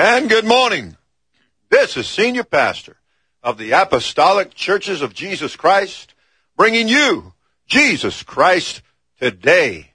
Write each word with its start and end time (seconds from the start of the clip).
And 0.00 0.30
good 0.30 0.44
morning. 0.44 0.96
This 1.70 1.96
is 1.96 2.06
Senior 2.06 2.44
Pastor 2.44 2.98
of 3.42 3.58
the 3.58 3.72
Apostolic 3.72 4.54
Churches 4.54 5.02
of 5.02 5.12
Jesus 5.12 5.56
Christ, 5.56 6.14
bringing 6.56 6.86
you 6.86 7.32
Jesus 7.66 8.22
Christ 8.22 8.82
today. 9.18 9.90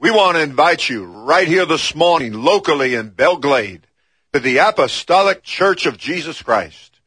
We 0.00 0.10
want 0.10 0.36
to 0.36 0.42
invite 0.42 0.88
you 0.88 1.04
right 1.04 1.46
here 1.46 1.64
this 1.64 1.94
morning, 1.94 2.32
locally 2.32 2.96
in 2.96 3.10
Belle 3.10 3.36
Glade, 3.36 3.86
to 4.32 4.40
the 4.40 4.58
Apostolic 4.58 5.44
Church 5.44 5.86
of 5.86 5.96
Jesus 5.96 6.42
Christ, 6.42 6.98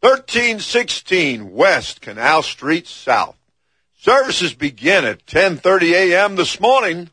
1316 0.00 1.50
West 1.50 2.02
Canal 2.02 2.42
Street 2.42 2.88
South. 2.88 3.38
Services 3.96 4.52
begin 4.52 5.06
at 5.06 5.24
10:30 5.24 5.92
a.m. 5.94 6.36
this 6.36 6.60
morning 6.60 7.08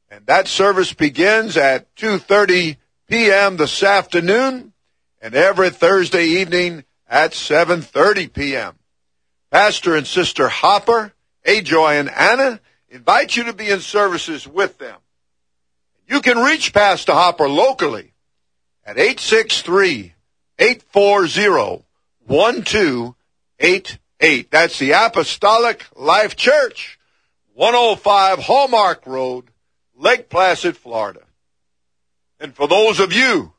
and 0.10 0.26
that 0.26 0.48
service 0.48 0.92
begins 0.92 1.56
at 1.56 1.96
2.30 1.98 2.78
p.m. 3.08 3.58
this 3.58 3.84
afternoon 3.84 4.74
and 5.22 5.36
every 5.36 5.70
Thursday 5.70 6.26
evening 6.26 6.84
at 7.08 7.34
7.30 7.34 8.34
p.m. 8.34 8.80
Pastor 9.52 9.96
and 9.96 10.08
Sister 10.08 10.50
Hopper, 10.50 11.14
Ajoy, 11.46 12.00
and 12.00 12.10
Anna 12.10 12.60
invite 12.90 13.38
you 13.38 13.44
to 13.44 13.54
be 13.54 13.70
in 13.70 13.80
services 13.80 14.48
with 14.48 14.80
them. 14.80 14.98
You 16.08 16.22
can 16.22 16.40
reach 16.40 16.74
Pastor 16.74 17.14
Hopper 17.14 17.48
locally 17.48 18.14
at 18.84 18.98
863-840-1288. 24.20 24.50
That's 24.50 24.80
the 24.80 24.92
Apostolic 24.92 25.86
Life 25.96 26.36
Church, 26.36 27.00
105 27.54 28.40
Hallmark 28.40 29.06
Road, 29.06 29.46
Lake 29.96 30.30
Placid, 30.30 30.78
Florida. 30.78 31.22
And 32.40 32.56
for 32.56 32.68
those 32.68 33.00
of 33.00 33.12
you 33.12 33.54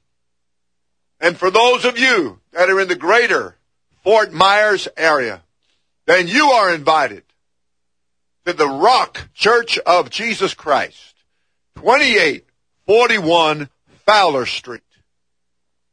And 1.20 1.36
for 1.36 1.50
those 1.50 1.84
of 1.84 1.98
you 1.98 2.40
that 2.52 2.68
are 2.70 2.80
in 2.80 2.88
the 2.88 2.96
greater 2.96 3.56
Fort 4.02 4.32
Myers 4.32 4.88
area, 4.96 5.42
then 6.06 6.28
you 6.28 6.46
are 6.50 6.74
invited 6.74 7.24
to 8.44 8.52
the 8.52 8.68
Rock 8.68 9.28
Church 9.34 9.78
of 9.78 10.10
Jesus 10.10 10.54
Christ, 10.54 11.14
2841 11.76 13.68
Fowler 14.04 14.46
Street. 14.46 14.82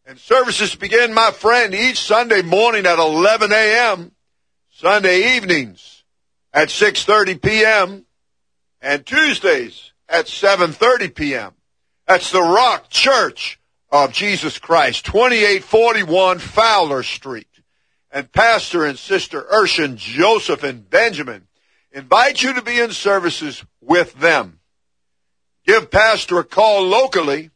And 0.05 0.19
services 0.19 0.75
begin, 0.75 1.13
my 1.13 1.31
friend, 1.31 1.73
each 1.73 1.99
Sunday 1.99 2.41
morning 2.41 2.85
at 2.85 2.99
11 2.99 3.51
a.m., 3.51 4.11
Sunday 4.69 5.37
evenings 5.37 6.03
at 6.53 6.67
6.30 6.67 7.41
p.m., 7.41 8.05
and 8.81 9.05
Tuesdays 9.05 9.93
at 10.09 10.25
7.30 10.25 11.15
p.m. 11.15 11.53
That's 12.05 12.31
the 12.31 12.41
Rock 12.41 12.89
Church 12.89 13.59
of 13.93 14.11
Jesus 14.11 14.57
Christ, 14.57 15.05
2841 15.05 16.39
Fowler 16.39 17.03
Street. 17.03 17.47
And 18.09 18.31
Pastor 18.31 18.85
and 18.85 18.97
Sister 18.97 19.43
Urshan, 19.43 19.97
Joseph, 19.97 20.63
and 20.63 20.89
Benjamin 20.89 21.47
invite 21.91 22.41
you 22.41 22.55
to 22.55 22.63
be 22.63 22.79
in 22.79 22.89
services 22.91 23.63
with 23.81 24.15
them. 24.15 24.61
Give 25.65 25.91
Pastor 25.91 26.39
a 26.39 26.43
call 26.43 26.87
locally 26.87 27.51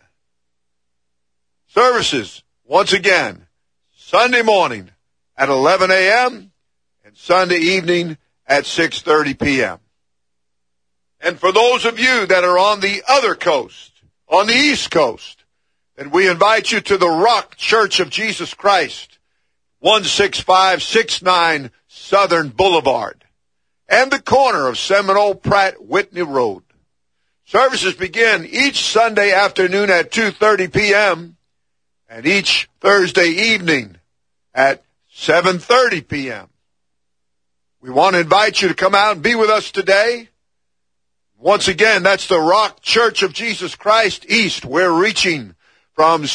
Services, 1.67 2.43
once 2.63 2.93
again, 2.93 3.47
Sunday 3.95 4.43
morning 4.43 4.91
at 5.35 5.49
11 5.49 5.89
a.m. 5.89 6.51
and 7.03 7.17
Sunday 7.17 7.57
evening 7.57 8.19
at 8.47 8.65
6.30 8.65 9.39
p.m. 9.39 9.79
And 11.19 11.39
for 11.39 11.51
those 11.51 11.85
of 11.85 11.99
you 11.99 12.25
that 12.27 12.43
are 12.43 12.57
on 12.57 12.79
the 12.79 13.03
other 13.07 13.35
coast, 13.35 13.91
on 14.27 14.47
the 14.47 14.53
East 14.53 14.91
Coast, 14.91 15.43
then 15.95 16.11
we 16.11 16.29
invite 16.29 16.71
you 16.71 16.81
to 16.81 16.97
the 16.97 17.09
Rock 17.09 17.55
Church 17.55 17.99
of 17.99 18.09
Jesus 18.09 18.53
Christ, 18.53 19.17
16569 19.81 21.71
Southern 21.87 22.49
Boulevard, 22.49 23.23
and 23.87 24.11
the 24.11 24.21
corner 24.21 24.67
of 24.67 24.77
Seminole 24.77 25.35
Pratt 25.35 25.83
Whitney 25.83 26.23
Road. 26.23 26.63
Services 27.45 27.93
begin 27.93 28.45
each 28.45 28.83
Sunday 28.83 29.31
afternoon 29.31 29.89
at 29.89 30.11
2.30 30.11 30.73
p.m. 30.73 31.37
and 32.09 32.25
each 32.25 32.67
Thursday 32.81 33.27
evening 33.27 33.97
at 34.53 34.83
7.30 35.13 36.07
p.m. 36.07 36.49
We 37.81 37.91
want 37.91 38.15
to 38.15 38.21
invite 38.21 38.61
you 38.61 38.67
to 38.67 38.73
come 38.73 38.95
out 38.95 39.13
and 39.13 39.21
be 39.21 39.35
with 39.35 39.49
us 39.49 39.71
today. 39.71 40.29
Once 41.45 41.67
again, 41.67 42.01
that's 42.01 42.25
the 42.25 42.39
Rock 42.39 42.81
Church 42.81 43.21
of 43.21 43.31
Jesus 43.31 43.75
Christ 43.75 44.25
East. 44.27 44.65
We're 44.65 44.91
reaching 44.91 45.53
from 45.93 46.25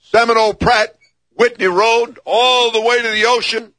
Seminole 0.00 0.54
Pratt, 0.54 0.96
Whitney 1.36 1.66
Road, 1.66 2.18
all 2.24 2.70
the 2.70 2.80
way 2.80 3.02
to 3.02 3.08
the 3.10 3.26
ocean, 3.26 3.74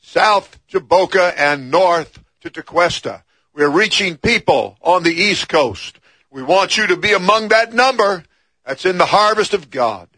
south 0.00 0.58
to 0.68 0.80
Boca 0.80 1.38
and 1.38 1.70
north 1.70 2.18
to 2.40 2.48
Tequesta. 2.48 3.24
We're 3.52 3.68
reaching 3.68 4.16
people 4.16 4.78
on 4.80 5.02
the 5.02 5.12
East 5.12 5.50
Coast. 5.50 6.00
We 6.30 6.42
want 6.42 6.78
you 6.78 6.86
to 6.86 6.96
be 6.96 7.12
among 7.12 7.48
that 7.48 7.74
number 7.74 8.24
that's 8.64 8.86
in 8.86 8.96
the 8.96 9.04
harvest 9.04 9.52
of 9.52 9.68
God. 9.68 10.08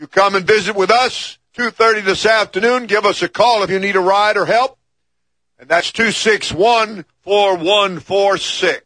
You 0.00 0.08
come 0.08 0.34
and 0.34 0.44
visit 0.44 0.74
with 0.74 0.90
us, 0.90 1.38
2.30 1.56 2.04
this 2.04 2.26
afternoon. 2.26 2.86
Give 2.86 3.06
us 3.06 3.22
a 3.22 3.28
call 3.28 3.62
if 3.62 3.70
you 3.70 3.78
need 3.78 3.94
a 3.94 4.00
ride 4.00 4.36
or 4.36 4.46
help. 4.46 4.77
And 5.58 5.68
that's 5.68 5.90
261-4146. 5.92 8.80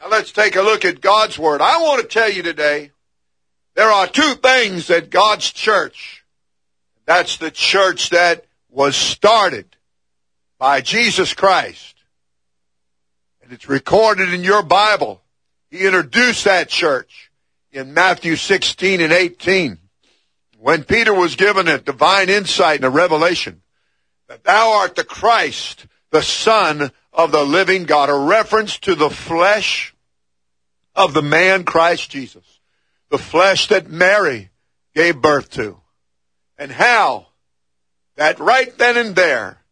Now 0.00 0.08
let's 0.08 0.32
take 0.32 0.56
a 0.56 0.62
look 0.62 0.84
at 0.84 1.00
God's 1.00 1.38
Word. 1.38 1.60
I 1.60 1.80
want 1.82 2.02
to 2.02 2.08
tell 2.08 2.30
you 2.30 2.42
today, 2.42 2.90
there 3.74 3.90
are 3.90 4.06
two 4.06 4.34
things 4.36 4.86
that 4.86 5.10
God's 5.10 5.50
church, 5.50 6.24
that's 7.06 7.38
the 7.38 7.50
church 7.50 8.10
that 8.10 8.44
was 8.70 8.94
started 8.96 9.76
by 10.58 10.80
Jesus 10.80 11.34
Christ. 11.34 11.96
And 13.42 13.52
it's 13.52 13.68
recorded 13.68 14.32
in 14.32 14.44
your 14.44 14.62
Bible. 14.62 15.20
He 15.70 15.86
introduced 15.86 16.44
that 16.44 16.68
church 16.68 17.32
in 17.72 17.94
Matthew 17.94 18.36
16 18.36 19.00
and 19.00 19.12
18 19.12 19.78
when 20.58 20.84
Peter 20.84 21.14
was 21.14 21.36
given 21.36 21.68
a 21.68 21.78
divine 21.78 22.28
insight 22.28 22.76
and 22.76 22.84
a 22.84 22.90
revelation 22.90 23.62
that 24.30 24.44
thou 24.44 24.74
art 24.74 24.94
the 24.94 25.02
Christ, 25.02 25.88
the 26.12 26.22
Son 26.22 26.92
of 27.12 27.32
the 27.32 27.44
living 27.44 27.82
God, 27.82 28.08
a 28.08 28.14
reference 28.14 28.78
to 28.78 28.94
the 28.94 29.10
flesh 29.10 29.92
of 30.94 31.14
the 31.14 31.22
man 31.22 31.64
Christ 31.64 32.12
Jesus, 32.12 32.60
the 33.08 33.18
flesh 33.18 33.66
that 33.66 33.90
Mary 33.90 34.50
gave 34.94 35.20
birth 35.20 35.50
to, 35.50 35.80
and 36.56 36.70
how 36.70 37.26
that 38.14 38.38
right 38.38 38.72
then 38.78 38.96
and 38.96 39.16
there, 39.16 39.64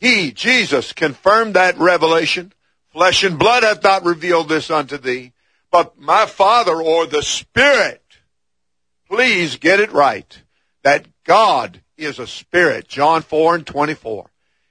he, 0.00 0.32
Jesus, 0.32 0.92
confirmed 0.92 1.54
that 1.54 1.78
revelation. 1.78 2.52
Flesh 2.88 3.22
and 3.22 3.38
blood 3.38 3.62
hath 3.62 3.84
not 3.84 4.04
revealed 4.04 4.48
this 4.48 4.72
unto 4.72 4.98
thee, 4.98 5.34
but 5.70 6.00
my 6.00 6.26
Father 6.26 6.82
or 6.82 7.06
the 7.06 7.22
Spirit. 7.22 8.02
Please 9.08 9.54
get 9.54 9.78
it 9.78 9.92
right 9.92 10.42
that 10.82 11.06
God 11.22 11.80
is 12.04 12.18
a 12.18 12.26
spirit. 12.26 12.88
John 12.88 13.22
4 13.22 13.56
and 13.56 13.66
24. 13.66 14.30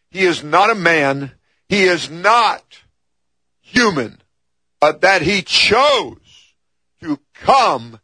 He 0.09 0.21
is 0.21 0.43
not 0.43 0.69
a 0.69 0.75
man. 0.75 1.33
He 1.67 1.83
is 1.83 2.09
not 2.09 2.81
human, 3.61 4.21
but 4.79 5.01
that 5.01 5.21
he 5.21 5.41
chose 5.41 6.53
to 7.01 7.19
come 7.33 7.99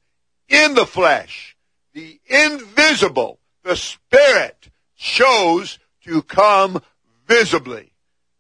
in 0.48 0.76
the 0.76 0.86
flesh. 0.86 1.58
The 1.94 2.20
invisible, 2.26 3.40
the 3.64 3.76
spirit 3.76 4.70
chose 4.96 5.80
to 6.04 6.22
come 6.22 6.82
visibly. 7.28 7.94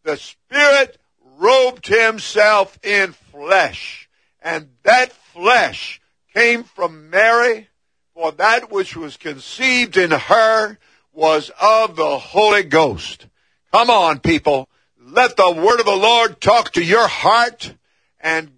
The 0.03 0.17
spirit 0.17 0.97
robed 1.37 1.87
himself 1.87 2.77
in 2.83 3.13
flesh, 3.13 4.07
and 4.41 4.69
that 4.83 5.11
flesh 5.11 5.99
came 6.33 6.63
from 6.63 7.09
Mary 7.09 7.69
for 8.15 8.31
that 8.31 8.71
which 8.71 8.95
was 8.95 9.17
conceived 9.17 9.97
in 9.97 10.09
her 10.09 10.77
was 11.11 11.51
of 11.61 11.97
the 11.97 12.17
Holy 12.17 12.63
Ghost. 12.63 13.27
Come 13.73 13.89
on, 13.89 14.19
people. 14.19 14.69
Let 14.97 15.35
the 15.35 15.51
word 15.51 15.81
of 15.81 15.85
the 15.85 15.95
Lord 15.95 16.39
talk 16.39 16.71
to 16.73 16.83
your 16.83 17.07
heart 17.07 17.75
and 18.21 18.51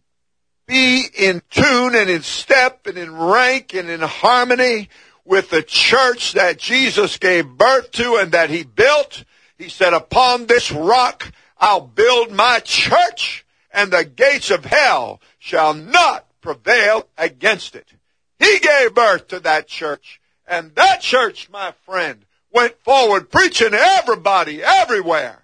be 0.67 1.05
in 1.17 1.41
tune 1.49 1.95
and 1.95 2.07
in 2.07 2.21
step 2.21 2.85
and 2.85 2.97
in 2.99 3.15
rank 3.15 3.73
and 3.73 3.89
in 3.89 4.01
harmony 4.01 4.89
with 5.25 5.49
the 5.49 5.63
church 5.63 6.33
that 6.33 6.59
Jesus 6.59 7.17
gave 7.17 7.47
birth 7.47 7.91
to 7.93 8.15
and 8.17 8.33
that 8.33 8.51
he 8.51 8.63
built. 8.63 9.23
He 9.57 9.69
said, 9.69 9.93
upon 9.93 10.45
this 10.45 10.71
rock 10.71 11.31
I'll 11.57 11.81
build 11.81 12.31
my 12.31 12.59
church 12.59 13.43
and 13.71 13.91
the 13.91 14.05
gates 14.05 14.51
of 14.51 14.65
hell 14.65 15.19
shall 15.39 15.73
not 15.73 16.27
prevail 16.41 17.07
against 17.17 17.75
it. 17.75 17.96
He 18.39 18.59
gave 18.59 18.93
birth 18.93 19.27
to 19.29 19.39
that 19.41 19.67
church. 19.67 20.19
And 20.47 20.73
that 20.75 21.01
church, 21.01 21.49
my 21.49 21.73
friend, 21.85 22.25
went 22.51 22.79
forward 22.79 23.29
preaching 23.29 23.71
to 23.71 23.79
everybody, 23.79 24.63
everywhere. 24.63 25.43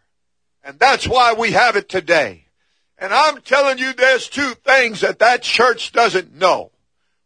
And 0.64 0.80
that's 0.80 1.08
why 1.08 1.34
we 1.34 1.52
have 1.52 1.76
it 1.76 1.90
today. 1.90 2.46
And 2.98 3.14
I'm 3.14 3.42
telling 3.42 3.80
you, 3.80 3.94
there's 3.94 4.30
two 4.30 4.54
things 4.54 5.02
that 5.02 5.20
that 5.20 5.42
church 5.42 5.92
doesn't 5.92 6.34
know. 6.34 6.72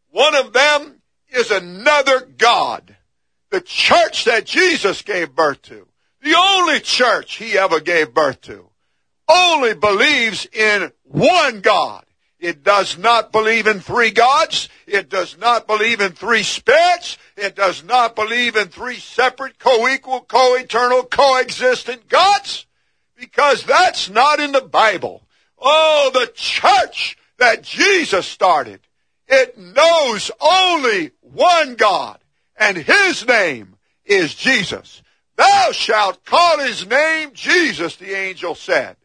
One 0.10 0.34
of 0.34 0.54
them 0.54 1.02
is 1.30 1.52
another 1.52 2.22
God. 2.22 2.96
The 3.52 3.62
church 3.62 4.26
that 4.26 4.46
Jesus 4.46 5.04
gave 5.04 5.36
birth 5.36 5.62
to. 5.64 5.88
The 6.24 6.36
only 6.36 6.80
church 6.80 7.36
he 7.36 7.58
ever 7.58 7.80
gave 7.80 8.14
birth 8.14 8.42
to. 8.42 8.70
Only 9.30 9.76
believes 9.76 10.48
in 10.52 10.92
one 11.04 11.62
God. 11.62 12.06
It 12.40 12.64
does 12.64 12.98
not 12.98 13.32
believe 13.32 13.66
in 13.66 13.80
three 13.80 14.12
gods. 14.12 14.70
It 14.86 15.10
does 15.10 15.38
not 15.38 15.66
believe 15.66 16.02
in 16.02 16.12
three 16.12 16.44
spirits. 16.44 17.18
It 17.36 17.56
does 17.56 17.84
not 17.84 18.16
believe 18.16 18.56
in 18.56 18.68
three 18.68 19.00
separate, 19.00 19.58
co-equal, 19.58 20.22
co-eternal, 20.22 21.04
co-existent 21.04 22.08
gods. 22.08 22.68
Because 23.16 23.64
that's 23.64 24.10
not 24.10 24.40
in 24.40 24.52
the 24.52 24.62
Bible. 24.62 25.24
Oh, 25.58 26.12
the 26.14 26.32
church 26.36 27.18
that 27.38 27.64
Jesus 27.64 28.28
started. 28.28 28.82
It 29.28 29.58
knows 29.58 30.30
only 30.40 31.12
one 31.22 31.76
God, 31.76 32.20
and 32.56 32.78
his 32.78 33.28
name 33.28 33.76
is 34.06 34.36
Jesus. 34.36 35.02
Thou 35.36 35.72
shalt 35.72 36.24
call 36.24 36.60
his 36.60 36.88
name 36.88 37.32
Jesus, 37.34 37.96
the 37.96 38.14
angel 38.14 38.56
said. 38.56 38.96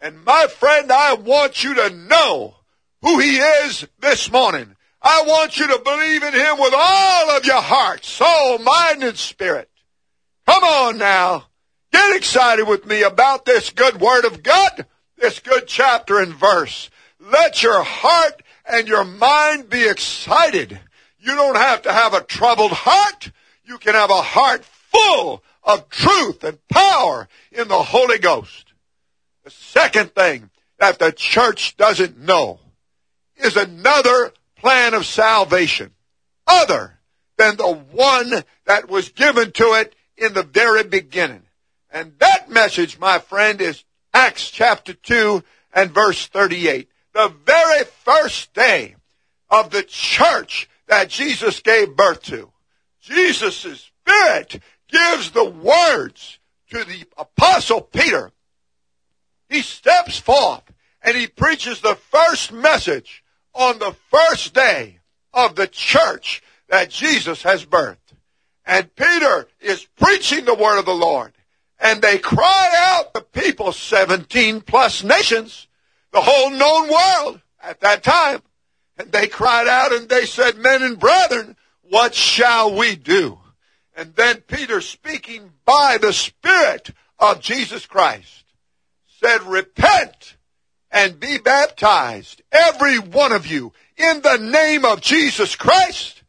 And 0.00 0.24
my 0.24 0.48
friend, 0.48 0.92
I 0.92 1.14
want 1.14 1.64
you 1.64 1.74
to 1.74 1.90
know 1.90 2.56
who 3.04 3.18
he 3.18 3.36
is 3.36 3.86
this 4.00 4.32
morning. 4.32 4.74
I 5.02 5.24
want 5.26 5.58
you 5.58 5.66
to 5.66 5.78
believe 5.84 6.22
in 6.22 6.32
him 6.32 6.58
with 6.58 6.72
all 6.74 7.30
of 7.32 7.44
your 7.44 7.60
heart, 7.60 8.02
soul, 8.02 8.58
mind, 8.58 9.04
and 9.04 9.18
spirit. 9.18 9.68
Come 10.46 10.64
on 10.64 10.96
now. 10.96 11.48
Get 11.92 12.16
excited 12.16 12.66
with 12.66 12.86
me 12.86 13.02
about 13.02 13.44
this 13.44 13.68
good 13.68 14.00
word 14.00 14.24
of 14.24 14.42
God, 14.42 14.86
this 15.18 15.38
good 15.38 15.66
chapter 15.66 16.18
and 16.18 16.32
verse. 16.34 16.88
Let 17.20 17.62
your 17.62 17.82
heart 17.82 18.42
and 18.64 18.88
your 18.88 19.04
mind 19.04 19.68
be 19.68 19.86
excited. 19.86 20.80
You 21.18 21.34
don't 21.34 21.56
have 21.56 21.82
to 21.82 21.92
have 21.92 22.14
a 22.14 22.22
troubled 22.22 22.72
heart. 22.72 23.30
You 23.64 23.76
can 23.76 23.92
have 23.92 24.10
a 24.10 24.22
heart 24.22 24.64
full 24.64 25.44
of 25.62 25.90
truth 25.90 26.42
and 26.42 26.58
power 26.68 27.28
in 27.52 27.68
the 27.68 27.82
Holy 27.82 28.18
Ghost. 28.18 28.72
The 29.44 29.50
second 29.50 30.14
thing 30.14 30.48
that 30.78 30.98
the 30.98 31.12
church 31.12 31.76
doesn't 31.76 32.18
know 32.18 32.60
is 33.36 33.56
another 33.56 34.32
plan 34.56 34.94
of 34.94 35.06
salvation 35.06 35.92
other 36.46 36.98
than 37.36 37.56
the 37.56 37.72
one 37.72 38.44
that 38.66 38.88
was 38.88 39.08
given 39.10 39.52
to 39.52 39.74
it 39.74 39.94
in 40.16 40.32
the 40.34 40.42
very 40.42 40.84
beginning. 40.84 41.42
And 41.90 42.14
that 42.18 42.50
message, 42.50 42.98
my 42.98 43.18
friend, 43.18 43.60
is 43.60 43.84
Acts 44.12 44.50
chapter 44.50 44.94
2 44.94 45.42
and 45.72 45.90
verse 45.90 46.26
38. 46.26 46.88
The 47.12 47.32
very 47.44 47.84
first 47.84 48.54
day 48.54 48.96
of 49.50 49.70
the 49.70 49.82
church 49.82 50.68
that 50.86 51.08
Jesus 51.08 51.60
gave 51.60 51.96
birth 51.96 52.22
to. 52.24 52.50
Jesus' 53.00 53.90
Spirit 54.06 54.60
gives 54.88 55.30
the 55.30 55.44
words 55.44 56.38
to 56.70 56.84
the 56.84 57.04
apostle 57.16 57.80
Peter. 57.80 58.32
He 59.48 59.62
steps 59.62 60.18
forth 60.18 60.62
and 61.02 61.16
he 61.16 61.26
preaches 61.26 61.80
the 61.80 61.96
first 61.96 62.52
message 62.52 63.23
on 63.54 63.78
the 63.78 63.94
first 64.10 64.54
day 64.54 64.98
of 65.32 65.54
the 65.54 65.66
church 65.66 66.42
that 66.68 66.90
Jesus 66.90 67.42
has 67.42 67.64
birthed. 67.64 67.96
And 68.66 68.94
Peter 68.94 69.46
is 69.60 69.86
preaching 69.96 70.44
the 70.44 70.54
word 70.54 70.78
of 70.78 70.86
the 70.86 70.94
Lord. 70.94 71.32
And 71.78 72.00
they 72.00 72.18
cry 72.18 72.70
out, 72.74 73.12
the 73.12 73.20
people, 73.20 73.72
17 73.72 74.62
plus 74.62 75.04
nations, 75.04 75.66
the 76.12 76.20
whole 76.22 76.50
known 76.50 76.88
world 76.88 77.40
at 77.62 77.80
that 77.80 78.02
time. 78.02 78.42
And 78.96 79.10
they 79.12 79.26
cried 79.26 79.68
out 79.68 79.92
and 79.92 80.08
they 80.08 80.24
said, 80.24 80.56
men 80.56 80.82
and 80.82 80.98
brethren, 80.98 81.56
what 81.82 82.14
shall 82.14 82.74
we 82.74 82.96
do? 82.96 83.38
And 83.96 84.14
then 84.14 84.40
Peter, 84.40 84.80
speaking 84.80 85.52
by 85.64 85.98
the 86.00 86.12
Spirit 86.12 86.90
of 87.18 87.40
Jesus 87.40 87.86
Christ, 87.86 88.44
said, 89.20 89.42
repent 89.42 90.36
and 90.94 91.18
be 91.18 91.38
baptized, 91.38 92.40
every 92.52 92.98
one 92.98 93.32
of 93.32 93.46
you, 93.46 93.72
in 93.96 94.22
the 94.22 94.38
name 94.38 94.84
of 94.84 95.00
Jesus 95.00 95.56
Christ 95.56 96.22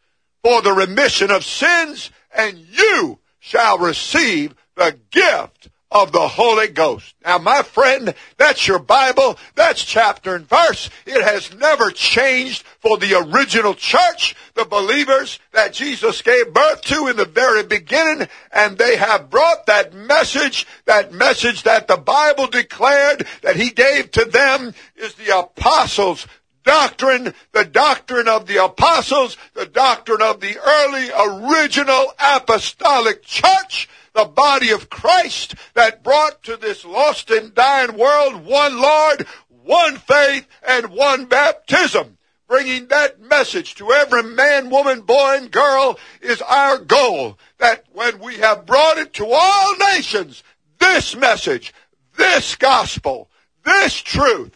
for 0.43 0.61
the 0.61 0.73
remission 0.73 1.31
of 1.31 1.45
sins, 1.45 2.09
and 2.35 2.57
you 2.57 3.19
shall 3.39 3.77
receive 3.77 4.55
the 4.75 4.97
gift 5.11 5.69
of 5.95 6.11
the 6.11 6.27
Holy 6.27 6.67
Ghost. 6.67 7.15
Now, 7.23 7.37
my 7.37 7.63
friend, 7.63 8.13
that's 8.37 8.67
your 8.67 8.79
Bible. 8.79 9.39
That's 9.55 9.81
chapter 9.81 10.35
and 10.35 10.47
verse. 10.47 10.89
It 11.05 11.23
has 11.23 11.55
never 11.55 11.89
changed 11.89 12.63
for 12.81 12.97
the 12.97 13.13
original 13.13 13.73
church, 13.73 14.35
the 14.55 14.65
believers 14.65 15.39
that 15.53 15.71
Jesus 15.71 16.21
gave 16.21 16.53
birth 16.53 16.81
to 16.81 17.07
in 17.07 17.15
the 17.15 17.23
very 17.23 17.63
beginning, 17.63 18.27
and 18.51 18.77
they 18.77 18.97
have 18.97 19.29
brought 19.29 19.67
that 19.67 19.93
message, 19.93 20.67
that 20.83 21.13
message 21.13 21.63
that 21.63 21.87
the 21.87 21.95
Bible 21.95 22.47
declared 22.47 23.25
that 23.41 23.55
He 23.55 23.69
gave 23.69 24.11
to 24.11 24.25
them 24.25 24.73
is 24.97 25.15
the 25.15 25.39
apostles' 25.39 26.27
doctrine, 26.65 27.33
the 27.53 27.63
doctrine 27.63 28.27
of 28.27 28.47
the 28.47 28.61
apostles, 28.61 29.37
the 29.53 29.65
doctrine 29.65 30.21
of 30.21 30.41
the 30.41 30.57
early 30.57 31.47
original 31.47 32.11
apostolic 32.19 33.23
church, 33.23 33.87
the 34.15 34.25
body 34.25 34.71
of 34.71 34.89
Christ 34.89 35.55
that 35.75 36.03
brought 36.03 36.41
to 36.43 36.57
this 36.57 36.83
lost 36.85 37.29
and 37.29 37.53
dying 37.53 37.97
world 37.97 38.45
one 38.45 38.81
Lord, 38.81 39.27
one 39.49 39.97
faith, 39.97 40.47
and 40.67 40.87
one 40.87 41.25
baptism. 41.25 42.17
bringing 42.47 42.87
that 42.87 43.19
message 43.19 43.75
to 43.75 43.91
every 43.91 44.23
man, 44.23 44.69
woman, 44.69 45.01
boy, 45.01 45.37
and 45.37 45.51
girl 45.51 45.99
is 46.21 46.41
our 46.43 46.77
goal. 46.77 47.37
That 47.57 47.85
when 47.93 48.19
we 48.19 48.35
have 48.35 48.65
brought 48.65 48.97
it 48.97 49.13
to 49.13 49.27
all 49.31 49.75
nations, 49.93 50.43
this 50.79 51.15
message, 51.15 51.73
this 52.17 52.55
gospel, 52.55 53.29
this 53.63 53.95
truth, 53.95 54.55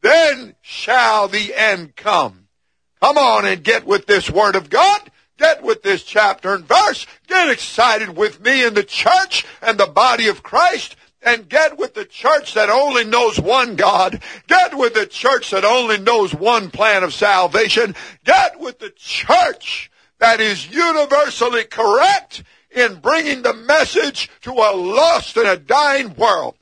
then 0.00 0.54
shall 0.60 1.28
the 1.28 1.54
end 1.54 1.96
come. 1.96 2.46
Come 3.02 3.18
on 3.18 3.44
and 3.46 3.64
get 3.64 3.84
with 3.84 4.06
this 4.06 4.30
word 4.30 4.54
of 4.54 4.70
God. 4.70 5.10
Get 5.38 5.62
with 5.62 5.82
this 5.82 6.02
chapter 6.02 6.54
and 6.54 6.66
verse. 6.66 7.06
Get 7.26 7.48
excited 7.48 8.16
with 8.16 8.40
me 8.40 8.64
in 8.64 8.74
the 8.74 8.84
church 8.84 9.44
and 9.60 9.78
the 9.78 9.86
body 9.86 10.28
of 10.28 10.42
Christ 10.42 10.96
and 11.24 11.48
get 11.48 11.78
with 11.78 11.94
the 11.94 12.04
church 12.04 12.54
that 12.54 12.70
only 12.70 13.04
knows 13.04 13.40
one 13.40 13.76
God. 13.76 14.22
Get 14.46 14.76
with 14.76 14.94
the 14.94 15.06
church 15.06 15.50
that 15.50 15.64
only 15.64 15.98
knows 15.98 16.34
one 16.34 16.70
plan 16.70 17.02
of 17.02 17.14
salvation. 17.14 17.96
Get 18.24 18.60
with 18.60 18.78
the 18.78 18.90
church 18.90 19.90
that 20.18 20.40
is 20.40 20.70
universally 20.70 21.64
correct 21.64 22.44
in 22.70 22.96
bringing 22.96 23.42
the 23.42 23.54
message 23.54 24.30
to 24.42 24.52
a 24.52 24.76
lost 24.76 25.36
and 25.36 25.48
a 25.48 25.56
dying 25.56 26.14
world. 26.14 26.56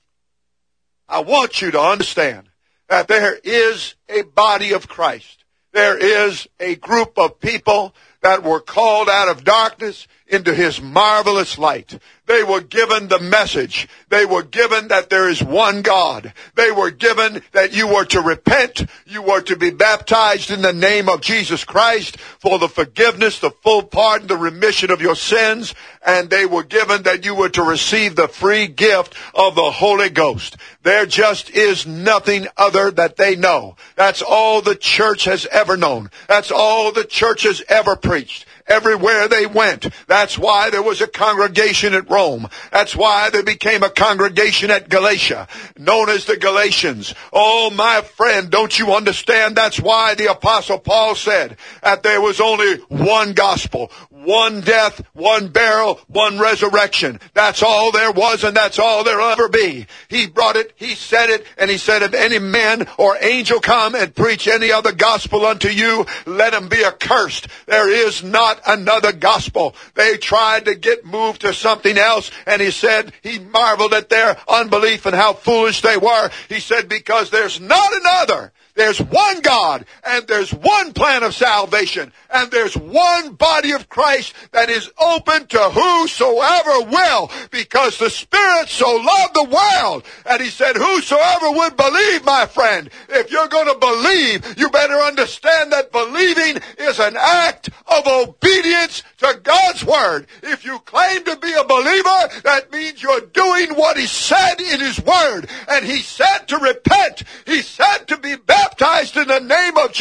I 1.09 1.21
want 1.21 1.61
you 1.61 1.71
to 1.73 1.81
understand 1.81 2.49
that 2.89 3.09
there 3.09 3.39
is 3.43 3.95
a 4.09 4.23
body 4.23 4.73
of 4.73 4.89
Christ. 4.89 5.45
There 5.73 5.97
is 5.97 6.47
a 6.61 6.75
group 6.77 7.19
of 7.19 7.41
people 7.41 7.95
that 8.23 8.43
were 8.43 8.61
called 8.61 9.09
out 9.09 9.29
of 9.29 9.45
darkness 9.45 10.07
into 10.27 10.55
his 10.55 10.81
marvelous 10.81 11.59
light. 11.59 11.99
They 12.33 12.45
were 12.45 12.63
given 12.63 13.09
the 13.09 13.19
message. 13.19 13.87
They 14.09 14.25
were 14.25 14.43
given 14.43 14.89
that 14.89 15.11
there 15.11 15.29
is 15.29 15.43
one 15.43 15.83
God. 15.83 16.33
They 16.55 16.71
were 16.71 16.91
given 16.91 17.43
that 17.53 17.75
you 17.75 17.87
were 17.87 18.07
to 18.07 18.23
repent. 18.23 18.87
You 19.05 19.21
were 19.21 19.43
to 19.43 19.55
be 19.55 19.71
baptized 19.71 20.51
in 20.51 20.63
the 20.63 20.73
name 20.73 21.11
of 21.11 21.21
Jesus 21.21 21.63
Christ 21.63 22.17
for 22.17 22.59
the 22.59 22.71
forgiveness, 22.71 23.39
the 23.39 23.51
full 23.51 23.83
pardon, 23.83 24.29
the 24.29 24.39
remission 24.39 24.91
of 24.91 25.03
your 25.03 25.15
sins. 25.15 25.75
And 26.07 26.31
they 26.31 26.47
were 26.47 26.65
given 26.65 27.03
that 27.03 27.27
you 27.27 27.35
were 27.35 27.51
to 27.51 27.63
receive 27.63 28.17
the 28.17 28.29
free 28.29 28.67
gift 28.67 29.15
of 29.35 29.55
the 29.55 29.71
Holy 29.71 30.09
Ghost. 30.09 30.57
There 30.85 31.05
just 31.05 31.51
is 31.51 31.87
nothing 31.87 32.47
other 32.57 32.91
that 32.93 33.19
they 33.19 33.37
know. 33.37 33.77
That's 33.95 34.23
all 34.23 34.63
the 34.63 34.75
church 34.75 35.25
has 35.27 35.45
ever 35.53 35.77
known. 35.77 36.11
That's 36.29 36.51
all 36.51 36.93
the 36.93 37.05
church 37.05 37.43
has 37.43 37.63
ever 37.69 37.95
preached 37.95 38.47
everywhere 38.67 39.29
they 39.29 39.47
went. 39.47 39.89
That's 40.07 40.39
why 40.39 40.71
there 40.71 40.83
was 40.83 41.01
a 41.01 41.07
congregation 41.07 41.95
at 41.95 42.11
Rome. 42.11 42.49
That's 42.71 42.97
why 42.97 43.31
there 43.31 43.43
became 43.43 43.83
a 43.83 43.91
congregation 43.91 44.71
at 44.71 44.89
Galatia, 44.89 45.49
known 45.77 46.09
as 46.09 46.25
the 46.25 46.37
Galatians. 46.37 47.15
Oh, 47.33 47.71
my 47.71 48.03
friend, 48.03 48.51
don't 48.51 48.79
you 48.79 48.93
understand? 48.95 49.57
That's 49.57 49.81
why 49.81 50.15
the 50.15 50.31
apostle 50.31 50.79
Paul 50.79 51.15
said 51.15 51.57
that 51.83 52.03
there 52.03 52.21
was 52.21 52.41
only 52.41 52.77
one 52.89 53.33
gospel, 53.33 53.91
one 54.25 54.61
death, 54.61 55.05
one 55.13 55.49
burial, 55.49 56.01
one 56.07 56.39
resurrection. 56.39 57.21
That's 57.35 57.63
all 57.63 57.93
there 57.93 58.13
was 58.13 58.45
and 58.45 58.57
that's 58.57 58.79
all 58.79 59.05
there'll 59.05 59.31
ever 59.31 59.49
be. 59.49 59.87
He 60.09 60.27
brought 60.27 60.57
it, 60.57 60.73
he 60.77 60.95
said 60.95 61.31
it, 61.31 61.47
and 61.59 61.71
he 61.71 61.79
said, 61.79 62.03
if 62.03 62.15
any 62.15 62.39
man 62.39 62.87
or 62.99 63.17
angel 63.21 63.61
come 63.61 63.95
and 63.95 64.15
preach 64.15 64.49
any 64.49 64.71
other 64.73 64.93
gospel 64.93 65.45
unto 65.47 65.69
you, 65.69 66.07
let 66.27 66.55
him 66.55 66.69
be 66.69 66.85
accursed. 66.85 67.49
There 67.67 67.91
is 67.91 68.23
not 68.23 68.61
another 68.67 69.13
gospel. 69.13 69.75
They 69.95 70.17
tried 70.17 70.67
to 70.67 70.75
get 70.75 71.05
moved 71.05 71.43
to 71.43 71.55
something 71.55 71.99
else, 71.99 72.31
and 72.47 72.63
he 72.63 72.71
said 72.71 73.13
he 73.23 73.39
marveled 73.39 73.95
at 73.95 74.09
their 74.09 74.37
unbelief 74.49 75.07
and 75.07 75.15
how 75.15 75.33
foolish 75.33 75.83
they 75.83 75.97
were. 75.97 76.31
He 76.49 76.61
said, 76.61 76.89
because 76.89 77.31
there's 77.31 77.61
not 77.61 77.93
another. 77.93 78.53
There's 78.75 79.01
one 79.01 79.41
God, 79.43 79.85
and 80.03 80.27
there's 80.27 80.53
one 80.53 80.95
plan 80.95 81.23
of 81.23 81.35
salvation, 81.35 82.11
and 82.31 82.51
there's 82.51 82.75
one 82.75 83.35
body 83.35 83.73
of 83.73 83.91
Christ 83.91 84.12
that 84.53 84.69
is 84.69 84.91
open 84.99 85.47
to 85.47 85.59
whosoever 85.59 86.91
will, 86.91 87.31
because 87.51 87.99
the 87.99 88.11
Spirit 88.11 88.69
so 88.69 88.97
loved 88.97 89.35
the 89.35 89.45
world. 89.45 90.05
And 90.27 90.43
he 90.43 90.49
said, 90.49 90.77
whosoever 90.77 91.51
would 91.51 91.77
believe, 91.77 92.25
my 92.25 92.47
friend, 92.47 92.91
if 93.09 93.31
you're 93.31 93.49
going 93.49 93.73
to 93.73 93.79
believe, 93.79 94.59
you 94.59 94.69
better 94.71 94.95
understand 94.95 95.73
that 95.73 95.93
believing 95.93 96.63
is 96.79 96.99
an 96.99 97.17
act 97.19 97.71
of 97.87 98.07
obedience 98.07 99.03
to 99.19 99.41
God's 99.43 99.85
Word. 99.85 100.27
If 100.43 100.65
you 100.65 100.79
claim 100.81 101.25
to 101.25 101.37
be 101.37 101.53
a 101.53 101.65
believer, 101.65 102.41
that 102.45 102.71
means 102.73 103.03
you're 103.03 103.21
doing 103.21 103.75
what 103.75 103.97
He 103.97 104.07
said 104.07 104.61
in 104.61 104.81
His 104.81 105.01
Word. 105.01 105.49
And 105.69 105.85
He 105.85 105.99
said 105.99 106.47
to 106.49 106.59
repent. 106.59 107.25
He 107.47 107.63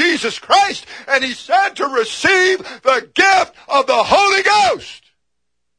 Jesus 0.02 0.40
Christ. 0.40 0.86
And 1.08 1.24
He 1.24 1.34
said 1.34 1.76
to 1.76 1.88
receive 1.88 2.60
the 2.82 3.10
gift 3.14 3.56
of 3.68 3.88
the 3.88 4.04
Holy 4.04 4.44
Ghost. 4.44 5.04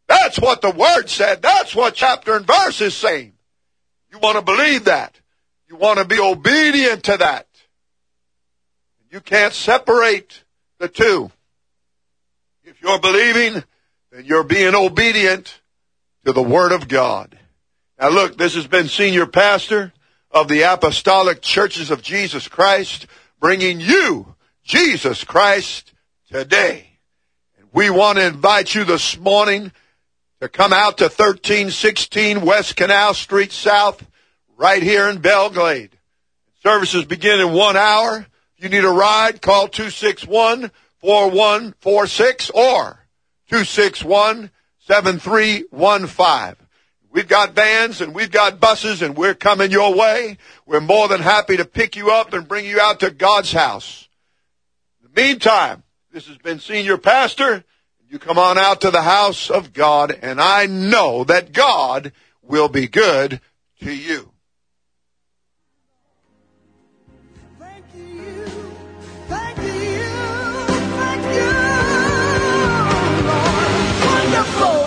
That's 0.08 0.38
what 0.38 0.60
the 0.60 0.70
Word 0.70 1.08
said. 1.08 1.42
That's 1.42 1.74
what 1.74 1.94
chapter 1.94 2.36
and 2.36 2.46
verse 2.46 2.80
is 2.80 2.94
saying. 2.94 3.32
You 4.10 4.18
want 4.18 4.36
to 4.36 4.42
believe 4.42 4.84
that. 4.84 5.18
You 5.68 5.76
want 5.76 5.98
to 5.98 6.04
be 6.04 6.20
obedient 6.20 7.04
to 7.04 7.16
that. 7.16 7.46
You 9.10 9.20
can't 9.20 9.54
separate 9.54 10.42
the 10.78 10.88
two. 10.88 11.30
If 12.64 12.80
you're 12.82 12.98
believing, 12.98 13.62
then 14.10 14.24
you're 14.24 14.44
being 14.44 14.74
obedient 14.74 15.60
to 16.24 16.32
the 16.32 16.42
Word 16.42 16.72
of 16.72 16.88
God. 16.88 17.38
Now 17.98 18.10
look, 18.10 18.36
this 18.36 18.54
has 18.54 18.66
been 18.66 18.88
Senior 18.88 19.26
Pastor 19.26 19.92
of 20.30 20.48
the 20.48 20.62
Apostolic 20.62 21.40
Churches 21.40 21.90
of 21.90 22.02
Jesus 22.02 22.48
Christ, 22.48 23.06
bringing 23.42 23.80
you 23.80 24.36
Jesus 24.62 25.24
Christ 25.24 25.92
today. 26.30 26.86
And 27.58 27.66
we 27.72 27.90
want 27.90 28.18
to 28.18 28.24
invite 28.24 28.72
you 28.72 28.84
this 28.84 29.18
morning 29.18 29.72
to 30.40 30.48
come 30.48 30.72
out 30.72 30.98
to 30.98 31.06
1316 31.06 32.42
West 32.42 32.76
Canal 32.76 33.14
Street 33.14 33.50
South, 33.50 34.06
right 34.56 34.80
here 34.80 35.08
in 35.08 35.18
Belle 35.18 35.50
Glade. 35.50 35.90
Services 36.62 37.04
begin 37.04 37.40
in 37.40 37.52
one 37.52 37.76
hour. 37.76 38.24
If 38.56 38.62
you 38.62 38.68
need 38.68 38.84
a 38.84 38.90
ride, 38.90 39.42
call 39.42 39.66
261 39.66 40.70
4146 41.00 42.50
or 42.50 43.04
261 43.48 44.52
7315. 44.86 46.61
We've 47.12 47.28
got 47.28 47.52
vans 47.52 48.00
and 48.00 48.14
we've 48.14 48.30
got 48.30 48.58
buses 48.58 49.02
and 49.02 49.14
we're 49.14 49.34
coming 49.34 49.70
your 49.70 49.94
way. 49.94 50.38
We're 50.64 50.80
more 50.80 51.08
than 51.08 51.20
happy 51.20 51.58
to 51.58 51.66
pick 51.66 51.94
you 51.94 52.10
up 52.10 52.32
and 52.32 52.48
bring 52.48 52.64
you 52.64 52.80
out 52.80 53.00
to 53.00 53.10
God's 53.10 53.52
house. 53.52 54.08
In 55.02 55.10
the 55.12 55.22
meantime, 55.22 55.82
this 56.10 56.26
has 56.26 56.38
been 56.38 56.58
Senior 56.58 56.96
Pastor. 56.96 57.64
You 58.08 58.18
come 58.18 58.38
on 58.38 58.56
out 58.56 58.80
to 58.80 58.90
the 58.90 59.02
house 59.02 59.50
of 59.50 59.74
God 59.74 60.18
and 60.22 60.40
I 60.40 60.66
know 60.66 61.24
that 61.24 61.52
God 61.52 62.12
will 62.42 62.68
be 62.68 62.88
good 62.88 63.40
to 63.82 63.94
you. 63.94 64.32
wonderful. 74.32 74.81